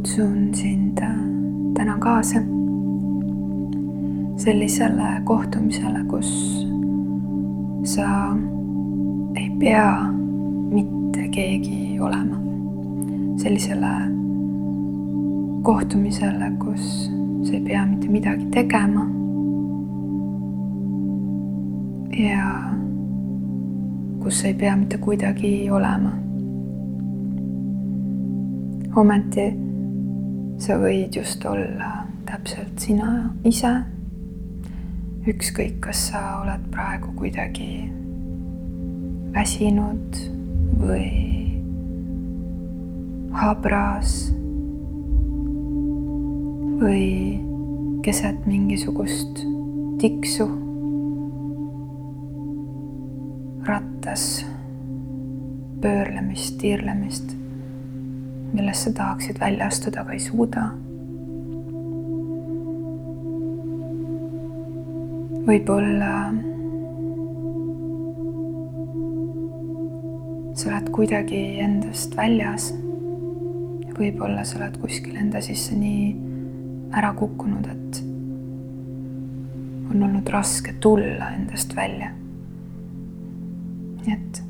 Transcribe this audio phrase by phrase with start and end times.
[0.00, 1.08] kutsun sind äh,
[1.74, 2.40] täna kaasa
[4.36, 6.30] sellisele kohtumisele, kus
[7.84, 8.36] sa
[9.36, 10.12] ei pea
[10.70, 12.36] mitte keegi olema.
[13.36, 13.92] sellisele
[15.62, 17.10] kohtumisele, kus
[17.42, 19.06] sa ei pea mitte midagi tegema.
[22.18, 22.72] ja
[24.22, 26.12] kus sa ei pea mitte kuidagi olema
[28.96, 29.69] ometi
[30.60, 33.70] sa võid just olla täpselt sina ise.
[35.30, 37.86] ükskõik, kas sa oled praegu kuidagi
[39.34, 40.16] väsinud
[40.80, 41.08] või
[43.36, 44.14] habras
[46.80, 47.04] või
[48.04, 49.44] keset mingisugust
[50.00, 50.48] tiksu
[53.68, 54.24] rattas
[55.84, 57.36] pöörlemist, tiirlemist
[58.52, 60.70] millest sa tahaksid välja astuda, aga ei suuda.
[65.50, 66.30] võib-olla
[70.54, 72.70] sa oled kuidagi endast väljas.
[74.00, 76.04] võib-olla sa oled kuskil enda sisse nii
[76.96, 78.00] ära kukkunud, et
[79.90, 82.12] on olnud raske tulla endast välja.
[84.06, 84.42] nii et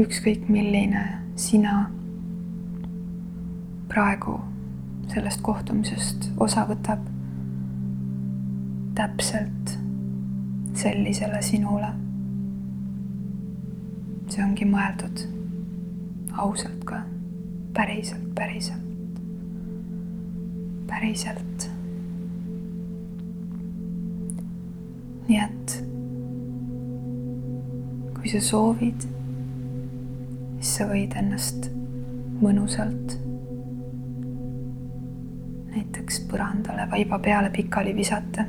[0.00, 1.04] ükskõik milline
[1.36, 1.90] sina
[3.90, 4.36] praegu
[5.10, 7.02] sellest kohtumisest osa võtab
[8.94, 9.72] täpselt
[10.78, 11.88] sellisele sinule.
[14.30, 15.24] see ongi mõeldud
[16.38, 17.00] ausalt ka,
[17.74, 19.16] päriselt, päriselt,
[20.86, 21.66] päriselt.
[25.26, 25.74] nii et
[28.20, 29.08] kui sa soovid,
[30.60, 31.72] siis sa võid ennast
[32.38, 33.18] mõnusalt
[35.90, 38.44] näiteks põrandale vaiba peale pikali visata.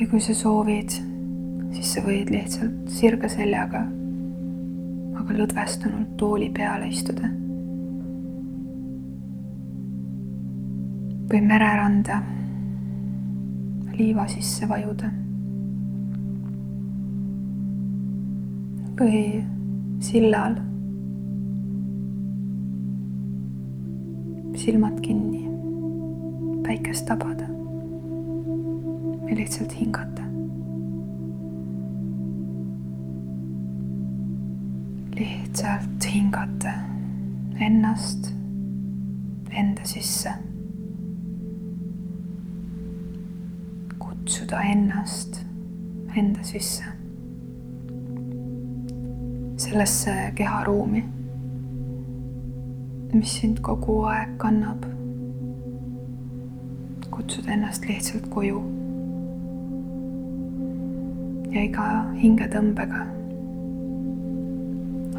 [0.00, 0.94] või kui sa soovid,
[1.76, 3.82] siis sa võid lihtsalt sirge seljaga,
[5.20, 7.28] aga lõdvestunult tooli peale istuda.
[11.30, 12.22] või mereranda
[13.98, 15.12] liiva sisse vajuda.
[18.96, 19.44] või
[20.00, 20.69] sillal
[24.60, 25.48] silmad kinni,
[26.62, 27.44] päikest tabada
[29.28, 30.22] ja lihtsalt hingata.
[35.16, 36.72] lihtsalt hingata
[37.60, 38.34] ennast
[39.50, 40.30] enda sisse.
[43.98, 45.40] kutsuda ennast
[46.16, 46.84] enda sisse,
[49.56, 51.19] sellesse keharuumi
[53.14, 54.84] mis sind kogu aeg kannab.
[57.10, 58.60] kutsud ennast lihtsalt koju.
[61.50, 61.86] ja iga
[62.20, 63.00] hingetõmbega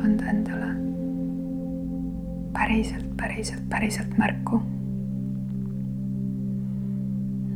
[0.03, 0.69] anda endale
[2.53, 4.61] päriselt, päriselt, päriselt märku.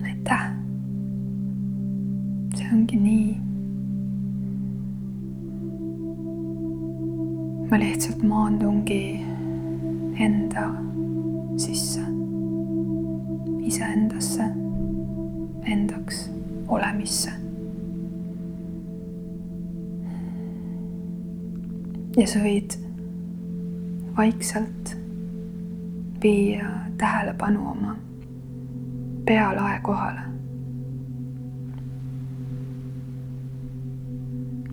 [0.04, 0.44] aitäh.
[2.56, 3.30] see ongi nii.
[7.72, 9.35] ma lihtsalt maandungi
[10.20, 10.74] enda
[11.58, 12.02] sisse,
[13.60, 14.44] iseendasse,
[15.66, 16.32] endaks
[16.68, 17.32] olemisse.
[22.16, 22.78] ja sa võid
[24.16, 24.94] vaikselt
[26.24, 27.98] viia tähelepanu oma
[29.28, 30.22] pealae kohale.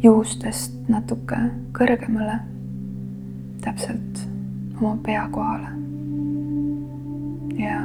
[0.02, 1.36] juustest natuke
[1.78, 2.38] kõrgemale,
[3.62, 4.31] täpselt
[4.82, 5.68] oma pea kohale.
[7.58, 7.76] ja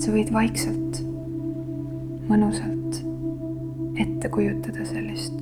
[0.00, 1.00] sa võid vaikselt,
[2.30, 3.00] mõnusalt
[4.00, 5.36] ette kujutada sellist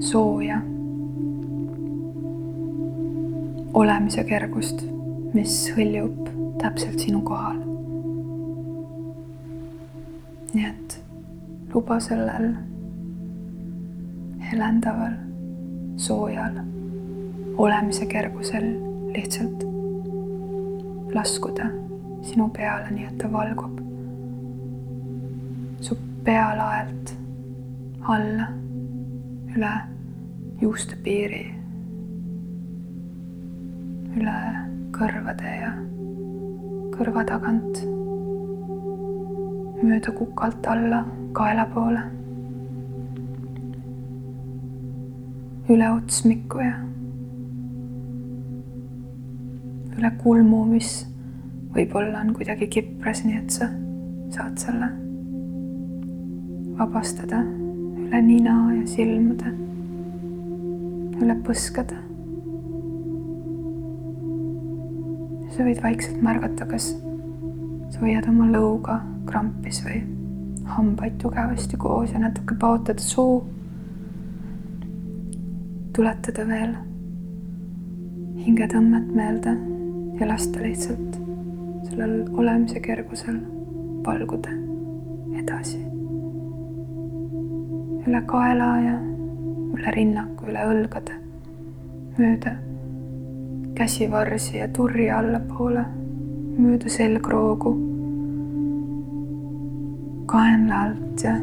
[0.00, 0.62] sooja
[3.76, 4.86] olemise kergust,
[5.36, 6.32] mis hõljub
[6.62, 7.60] täpselt sinu kohal.
[10.56, 11.00] nii et
[11.74, 12.54] luba sellel
[14.48, 15.20] helendaval,
[16.00, 16.62] soojal
[17.60, 18.87] olemise kergusel
[19.18, 19.64] lihtsalt
[21.14, 21.66] laskuda
[22.22, 23.80] sinu peale, nii et ta valgub
[25.82, 27.14] su pealaelt
[28.08, 28.48] alla,
[29.54, 29.72] üle
[30.62, 31.42] juustepiiri,
[34.18, 34.36] üle
[34.96, 35.72] kõrvade ja
[36.94, 37.82] kõrva tagant,
[39.82, 41.02] mööda kukalt alla
[41.36, 42.04] kaela poole,
[45.68, 46.78] üle otsmiku ja
[49.98, 51.02] üle kulmu, mis
[51.74, 53.68] võib-olla on kuidagi kipras, nii et sa
[54.34, 54.88] saad selle
[56.78, 57.42] vabastada
[58.04, 59.54] üle nina ja silmade,
[61.18, 62.04] üle põskade.
[65.48, 66.92] sa võid vaikselt märgata, kas
[67.90, 70.04] sa hoiad oma lõuga krampis või
[70.68, 73.40] hambaid tugevasti koos ja natuke paotada suu.
[75.96, 76.76] tuletada veel
[78.44, 79.56] hingetõmmet meelde
[80.20, 81.20] ja lasta lihtsalt
[81.82, 83.38] sellel olemise kergusel
[84.06, 84.50] valguda
[85.38, 85.78] edasi.
[88.08, 88.94] üle kaela ja
[89.76, 91.18] üle rinnaku, üle õlgade,
[92.16, 92.54] mööda
[93.76, 95.84] käsivarsi ja turri allapoole,
[96.56, 97.74] mööda selgroogu,
[100.26, 101.36] kaenla alt ja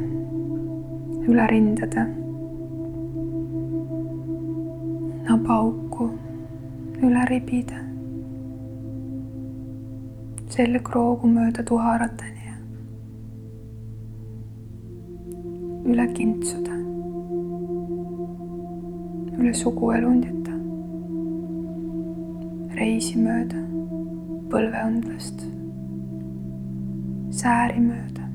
[1.30, 2.08] üle rindade,
[5.30, 6.10] nabaauku,
[7.06, 7.86] üle ribide
[10.54, 12.56] selgroogu mööda tuharateni ja
[15.92, 16.76] üle kintsude,
[19.40, 20.54] üle suguelundite,
[22.78, 23.64] reisi mööda,
[24.54, 25.44] põlveõndlast,
[27.42, 28.30] sääri mööda,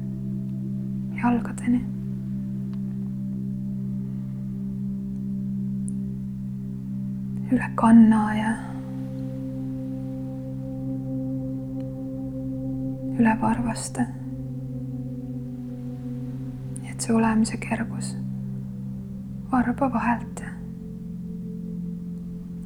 [1.23, 1.87] jalgadeni.
[7.51, 8.51] üle kanna ja
[13.21, 14.07] üle varvaste.
[16.91, 18.15] et see olemise kergus
[19.53, 20.53] varba vahelt ja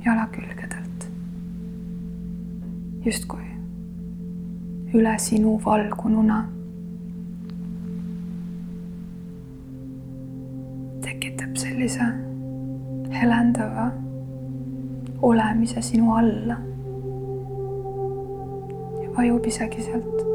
[0.04, 1.06] jalakülgedelt.
[3.04, 3.48] justkui
[4.94, 6.38] üle sinu valgununa.
[11.00, 12.06] tekitab sellise
[13.16, 13.88] helendava
[15.22, 16.58] olemise sinu alla
[19.16, 20.33] vajub isegi sealt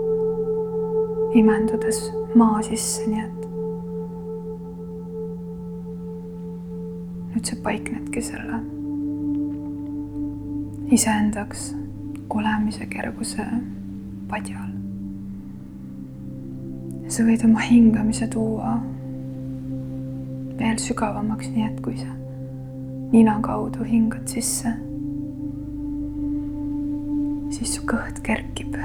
[1.34, 3.46] imendudes maa sisse, nii et
[7.34, 8.64] nüüd sa paiknedki selle
[10.92, 11.70] iseendaks
[12.30, 13.46] olemise kerguse
[14.30, 14.70] padjal.
[17.10, 18.76] sa võid oma hingamise tuua
[20.60, 22.12] veel sügavamaks, nii et kui sa
[23.12, 24.76] nina kaudu hingad sisse,
[27.56, 28.79] siis su kõht kerkib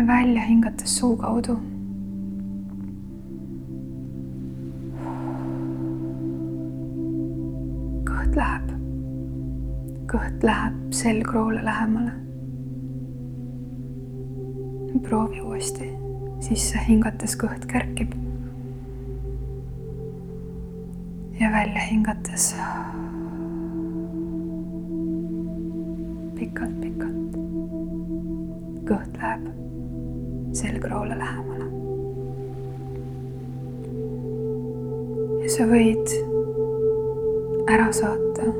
[0.00, 1.58] ja välja hingates suu kaudu.
[8.10, 8.70] kõht läheb,
[10.12, 12.12] kõht läheb selgroole lähemale.
[15.02, 15.90] proovi uuesti,
[16.40, 18.14] sisse hingates kõht kerkib.
[21.40, 22.54] ja välja hingates
[26.40, 27.40] pikalt-pikalt
[28.88, 29.50] kõht läheb
[30.52, 31.66] selgroole lähemale.
[35.42, 36.14] ja sa võid
[37.70, 38.50] ära saata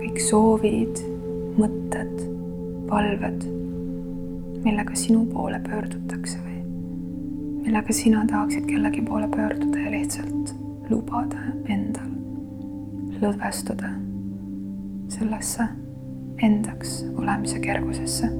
[0.00, 1.02] kõik soovid,
[1.58, 2.22] mõtted,
[2.88, 3.44] palved,
[4.64, 6.62] millega sinu poole pöördutakse või
[7.66, 10.54] millega sina tahaksid kellegi poole pöörduda ja lihtsalt
[10.90, 12.10] lubada endal
[13.20, 13.90] lõdvestuda
[15.10, 15.66] sellesse
[16.42, 18.30] endaks olemise kergusesse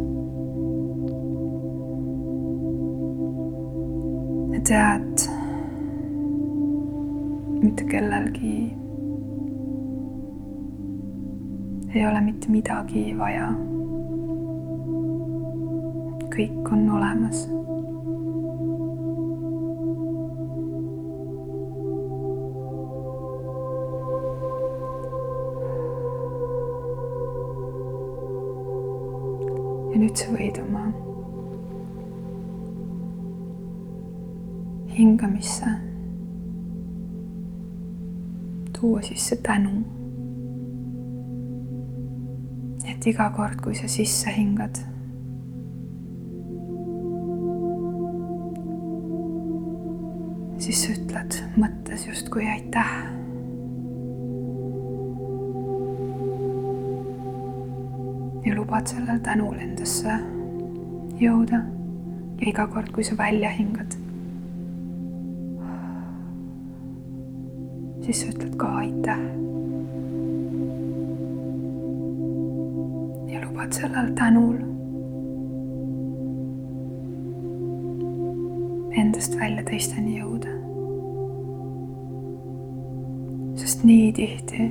[4.70, 5.18] tead,
[7.62, 8.72] mitte kellelgi
[11.94, 13.50] ei ole mitte midagi vaja.
[16.30, 17.42] kõik on olemas.
[29.90, 31.09] ja nüüd sa võid oma
[35.00, 35.66] hingamisse
[38.80, 39.70] tuua sisse tänu.
[42.90, 44.76] et iga kord, kui sa sisse hingad,
[50.60, 52.92] siis sa ütled mõttes justkui aitäh.
[58.44, 60.20] ja lubad sellel tänul endasse
[61.20, 61.64] jõuda
[62.40, 63.99] ja iga kord, kui sa välja hingad
[68.10, 69.18] siis sa ütled ka aitäh.
[73.30, 74.56] ja lubad sellel tänul
[78.98, 80.56] endast välja teisteni jõuda.
[83.54, 84.70] sest nii tihti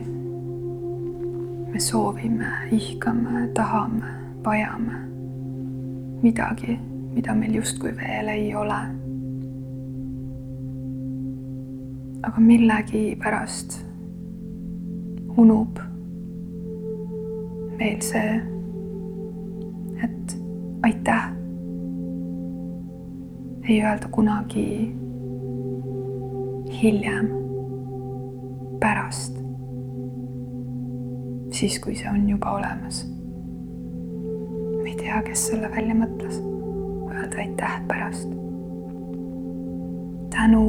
[1.71, 4.99] me soovime, ihkame, tahame, vajame
[6.21, 6.79] midagi,
[7.15, 8.98] mida meil justkui veel ei ole.
[12.23, 13.79] Aga millegipärast
[15.37, 15.79] unub
[17.79, 18.41] meil see,
[20.03, 20.35] et
[20.83, 21.29] aitäh
[23.69, 24.65] ei öelda kunagi
[26.81, 27.29] hiljem,
[28.79, 29.37] pärast,
[31.51, 33.03] siis kui see on juba olemas.
[34.79, 36.39] ma ei tea, kes selle välja mõtles,
[37.13, 38.33] öelda aitäh pärast.
[40.35, 40.65] tänu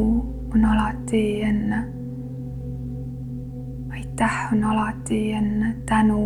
[0.54, 1.84] on alati enne.
[3.92, 6.22] aitäh on alati enne, tänu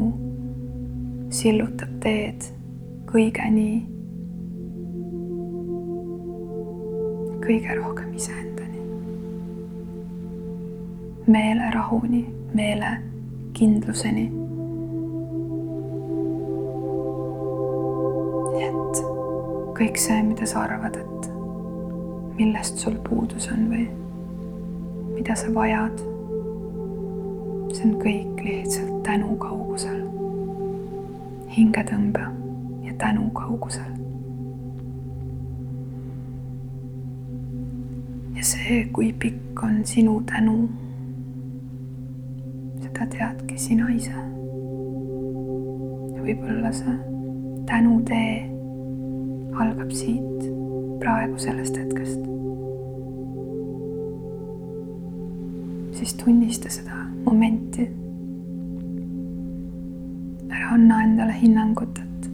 [1.30, 2.46] sillutab teed
[3.10, 3.86] kõigeni
[7.44, 8.80] kõige rohkem iseendani.
[11.26, 14.30] meelerahuni, meelekindluseni.
[19.74, 21.26] kõik see, mida sa arvad, et
[22.38, 24.03] millest sul puudus on või
[25.24, 26.04] mida sa vajad,
[27.72, 30.04] see on kõik lihtsalt tänu kaugusel.
[31.54, 32.24] hingetõmbe
[32.84, 33.94] ja tänu kaugusel
[38.44, 40.68] see, kui pikk on sinu tänu,
[42.82, 44.12] seda teadki sina ise.
[46.12, 46.96] ja võib-olla see
[47.70, 48.34] tänutee
[49.56, 50.44] algab siit
[51.00, 52.43] praegu sellest hetkest.
[55.94, 56.90] Siis tunnista seda
[57.24, 57.90] momenti.
[60.54, 62.28] ära anna endale hinnangut, et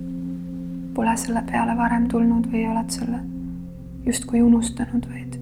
[0.94, 3.20] pole selle peale varem tulnud või oled selle
[4.06, 5.38] justkui unustanud, vaid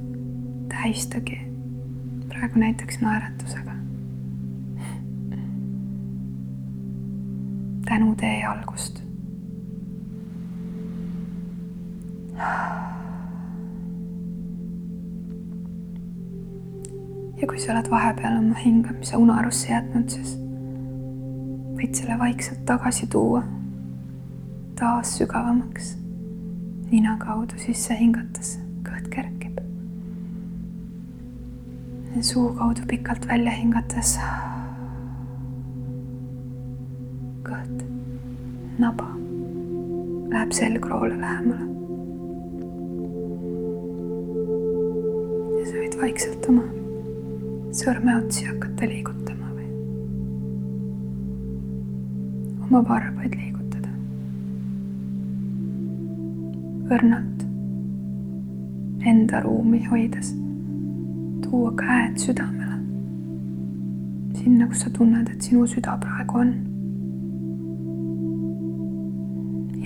[0.68, 1.40] tähistagi
[2.28, 3.72] praegu näiteks naeratusega.
[7.88, 9.02] tänutee algust.
[17.40, 20.34] Ja kui sa oled vahepeal oma hingamise unarusse jätnud, siis
[21.78, 23.44] võid selle vaikselt tagasi tuua,
[24.78, 25.94] taas sügavamaks,
[26.90, 29.38] nina kaudu sisse hingates kõht kergib
[32.22, 34.18] suu kaudu pikalt välja hingates.
[37.48, 37.84] kõht,
[38.78, 39.06] naba
[40.32, 41.68] läheb selgroole lähemale.
[45.60, 46.77] ja sa võid vaikselt oma
[47.78, 49.68] sõrmeotsi hakata liigutama või
[52.66, 53.90] oma varbaid liigutada.
[56.96, 57.44] õrnalt
[59.06, 60.32] enda ruumi hoides
[61.44, 62.78] tuua käed südamele.
[64.34, 66.52] sinna, kus sa tunned, et sinu süda praegu on.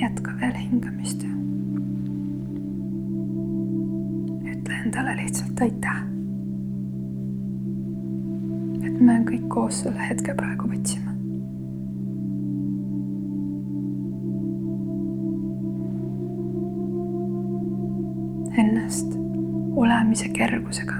[0.00, 1.22] jätka veel hingamist
[4.52, 6.11] ütle endale lihtsalt aitäh.
[8.82, 11.10] Et me kõik koos selle hetke praegu võtsime.
[18.62, 19.14] ennast
[19.80, 20.98] olemise kergusega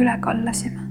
[0.00, 0.85] üle kallasime.